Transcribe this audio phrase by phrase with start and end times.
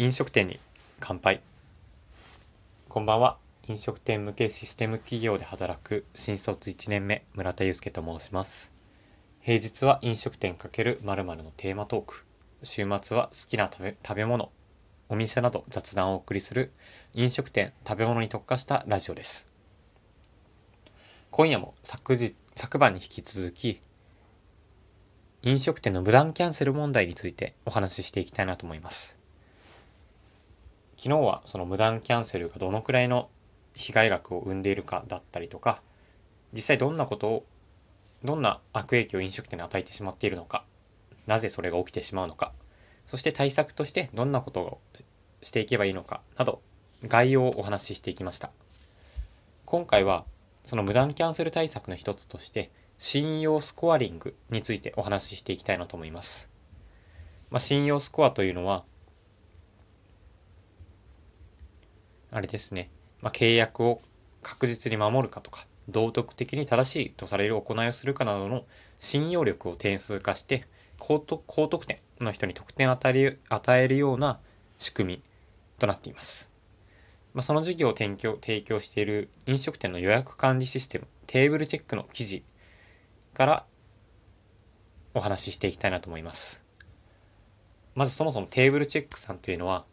[0.00, 0.60] 飲食店に
[1.00, 1.40] 乾杯。
[2.88, 3.36] こんばんは。
[3.66, 8.70] 飲食店向けシステム企業で働く新卒1年目村田祐介と申します。
[9.40, 12.24] 平日は飲食店×〇〇のテーマトーク。
[12.62, 14.52] 週末は好きな食べ食べ物
[15.08, 16.70] お店など雑談をお送りする
[17.14, 19.48] 飲食店食べ物に特化したラジオです。
[21.32, 23.80] 今夜も昨日昨晩に引き続き
[25.42, 29.17] 飲食店の無断キャンセル問題についてお話ししていきたいなと思います。
[30.98, 33.30] 昨日はその無断キャンセルがどのくらいの
[33.76, 35.80] 被害額を生んでいるかだったりとか、
[36.52, 37.46] 実際どんなことを、
[38.24, 40.64] どんな悪影響を飲食店に与えてしまっているのか、
[41.28, 42.52] なぜそれが起きてしまうのか、
[43.06, 44.80] そして対策としてどんなことを
[45.40, 46.60] していけばいいのかなど、
[47.04, 48.50] 概要をお話ししていきました。
[49.66, 50.24] 今回は、
[50.66, 56.50] その無断キャンセル対策の一つとして、信用スコアリングについてお話ししていきたいなと思います。
[57.50, 58.84] まあ、信用スコアというのは、
[62.30, 62.90] あれですね、
[63.22, 64.00] まあ、契約を
[64.42, 68.64] 確実に守るかとか、道徳的に正しいとされる行いをするかなどの
[68.98, 70.66] 信用力を点数化して、
[70.98, 74.40] 高得高得点の人に得点を与え与えるような
[74.78, 75.22] 仕組み
[75.78, 76.52] となっています。
[77.34, 82.42] まあ、その事業を提供提供している飲食店の予約管理システム、テーブルチェックの記事
[83.34, 83.66] から
[85.14, 86.64] お話ししていきたいなと思います。
[87.94, 89.84] まずそもそもテーブルチェックさんというのは、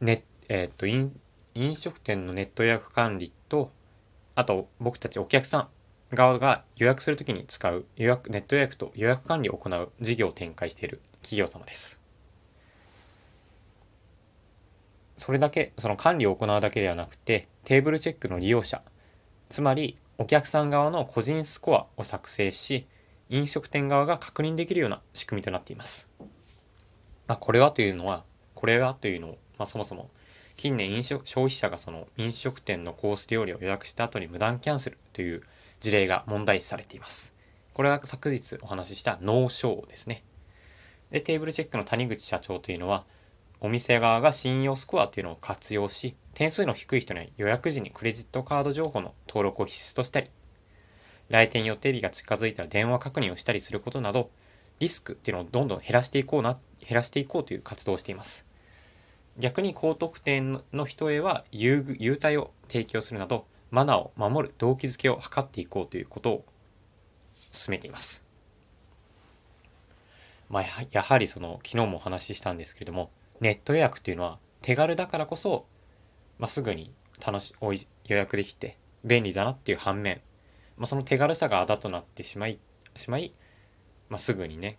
[0.00, 1.14] ね、えっ、ー、と飲、
[1.56, 3.72] 飲食店のネット予約管理と、
[4.34, 5.68] あと僕たちお客さん
[6.14, 11.98] 側が予約するときに使う予約、ネット予約と予約管理を行う事業を展開している企業様です。
[15.16, 18.82] それだけ、その管理を行うだけではなくて、テーブルチェックの利用者、
[19.48, 22.86] つまりお客さん側の個人スコアを作成し、
[23.30, 26.10] 飲食店側が確認できるような仕組みとなっています。
[27.26, 30.10] まあ、これはというのは、これはというのを、まあ、そもそも、
[30.56, 35.42] 近年飲食、消費者がその飲食店のコース料理を予約した後に無断キャンセルという
[35.80, 37.34] 事例が問題視されています。
[37.74, 40.22] これは昨日お話ししたノーショーですね。
[41.10, 43.04] で、テーブルチェックの谷口社長というのは、
[43.60, 50.30] お店側が信用スコアというのを活用し、点数の低い人に予約時にクレジットカード情報の登録を必須としたり、
[51.28, 54.30] 来店予定日が近づいたら電話確認をしたりすることなど、
[54.78, 58.45] リスクっていうのをどんどん減らしていこうな、減らしていこうという活動をしています。
[59.38, 66.44] 逆に高得点の人へは優優待を提供するなど、マナーを守る動機づけを図っていこうということを
[67.26, 68.26] 進めています。
[70.48, 73.10] まあ、やはりその、昨日もお話ししたんですけれども、
[73.40, 75.66] ネット予約っていうのは手軽だからこそ
[76.38, 76.92] まあ、すぐに
[77.24, 80.20] 楽しおい予約できて便利だなっていう反面、
[80.76, 82.58] まあ、その手軽さがあだとなってしまい
[82.94, 83.32] しまい、
[84.08, 84.78] まあ、すぐにね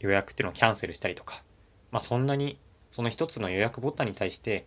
[0.00, 1.42] 予約っていうのをキャンセルしたりとか、
[1.90, 2.58] まあ、そんなに
[2.96, 4.64] その一つの予約ボタンに対して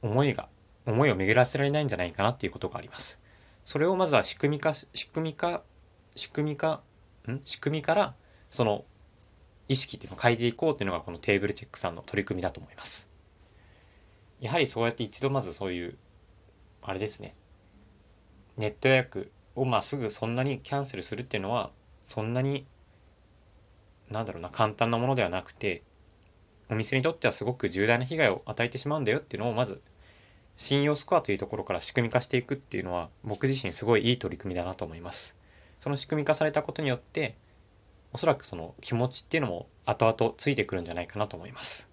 [0.00, 0.48] 思いが
[0.86, 3.20] 思いを巡らせられないんじゃないかなっていうことがあります。
[3.66, 5.62] それをまずは仕組み化仕組み化
[6.14, 6.80] 仕組み化
[7.28, 7.42] ん？
[7.44, 8.14] 仕組みから
[8.48, 8.86] その
[9.68, 13.12] 意識っていうのを変えていこうっていうのがこのテーブルチェックさんの取り組みだと思います。
[14.40, 15.98] やはりそうやって一度まずそういう、
[16.80, 17.34] あれですね、
[18.56, 21.70] ネット予約をまあすぐそんなにキャンセルするっていうのは、
[22.02, 22.64] そんなに、
[24.10, 25.82] なんだろうな、簡単なものではなくて、
[26.70, 29.80] お店にとってはすごく重大な被害を与えてしまうんだよっていうのをまず、
[30.56, 35.36] 信用スコアというところから仕組み化していくっていうのは、僕自身すごいいい取り組みだなと思います。
[35.80, 37.36] その仕組み化されたことによって、
[38.12, 41.88] おそらくその気持ちっていうのも後々ついてくるんじゃないかなと思います。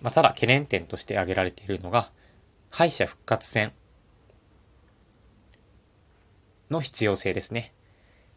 [0.00, 2.10] まあ、ただ懸念点として挙げられているのが、
[2.70, 3.72] 敗者復活戦
[6.70, 7.72] の必要性ですね。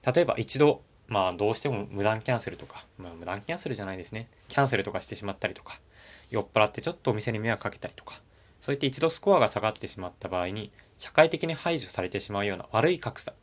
[0.06, 4.28] 例えば一度、まあどうしても無断キャンセルとか、まあ無断キャンセルじゃないですね。
[4.48, 5.80] キャンセルとかしてしまったりとか、
[6.32, 8.22] 酔っ払ってちょっとお店に迷惑かけたりとか、
[8.60, 13.34] そういって一度スコアが下がってしまった場合に、社会的に排除されてしまうような悪い格差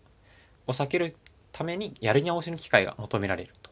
[0.66, 1.16] を避ける
[1.53, 3.70] ためにやり直しの機会が求められると。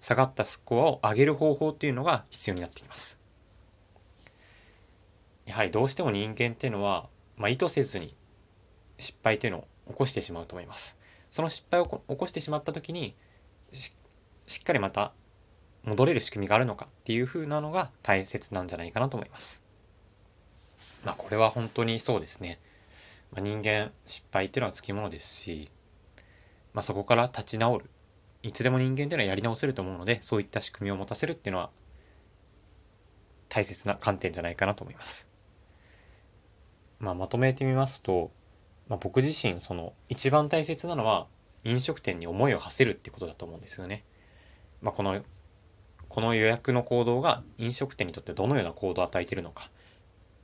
[0.00, 3.20] 下がったスコアを上げる方法っていうのが必要になってきます。
[5.46, 8.14] やはりどうしても人間っていうのは、まあ、意図せずに
[8.98, 10.98] 失敗っていうのを起こしてしまうと思います。
[11.32, 13.16] その失敗を起こしてしまった時に
[13.72, 15.12] しっかりまた
[15.82, 19.64] 戻れる仕組みがあるのかっていう風なのが大切なんじゃないかなと思います。
[21.04, 22.60] まあこれは本当にそうですね。
[23.32, 25.70] まあ、人間失敗っていうのはつきものですし、
[26.74, 27.90] まあそこから立ち直る。
[28.42, 31.70] いつでも人間っていうのはやり直せると思うので、そういった仕組みを持たせるっていうのは
[33.48, 35.30] 大切な観点じゃないかなと思います。
[37.00, 38.30] まあ、まとめてみますと、
[38.92, 41.26] まあ、僕自身その一番大切なのは
[41.64, 44.04] 飲食店に思いを馳せるってことだと思うんですよね。
[44.82, 45.22] まあ、この
[46.10, 49.70] この予約の行動が飲食店にとってどのような行動を与えているのか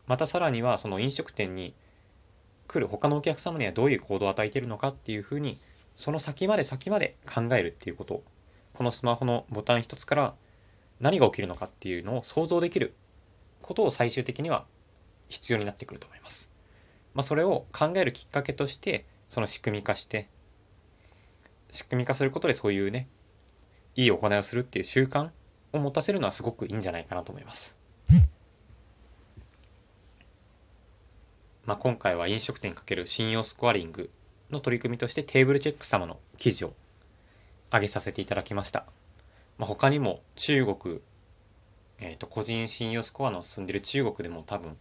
[0.06, 1.74] またさらにはその飲食店に
[2.68, 5.54] 来る他のお客様にはどういう行動を与えているのかっていうふうに
[5.94, 8.22] その先まで先まで考えるっていうこと
[8.72, 10.34] このスマホのボタン一つから
[11.00, 12.94] 何が起きるのかっていうのを想像できる
[13.60, 14.64] ことを最終的には
[15.28, 16.56] 必要になってくると思います。
[17.18, 20.28] まあ、それを考えるきっかけとしてその仕組み化して
[21.68, 23.08] 仕組み化することでそういうね
[23.96, 25.30] いい行いをするっていう習慣
[25.72, 27.76] を持たせるのはすごくいいんじゃないかなと思います。
[31.66, 34.10] まあ、今回は飲食店かける信用スコアリング
[34.52, 36.72] の取り組みとしてテーブルチェック様の記事を
[37.72, 38.86] 上げさせていただきました。
[39.58, 41.00] まあ、他にも中国、
[41.98, 44.76] えっ、ー、と、個人信用スコアの進んでいる中国でも多分、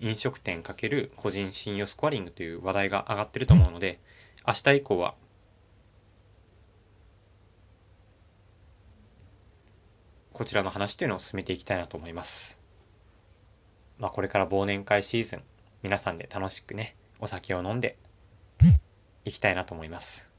[0.00, 4.00] 飲食店かける個人信用スコアリングという話題が上がってると思うので、
[4.46, 5.14] 明日以降は、
[10.32, 12.60] こちらの話というのを進めていきたいなと思います。
[13.98, 15.42] まあ、これから忘年会シーズン、
[15.82, 17.96] 皆さんで楽しくね、お酒を飲んで
[19.24, 20.30] いきたいなと思います。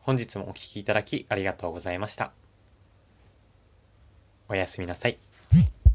[0.00, 2.32] 本日もお聴きいただきありがとうございました。
[4.48, 5.18] おやすみなさい。